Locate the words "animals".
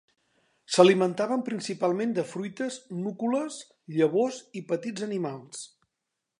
5.13-5.65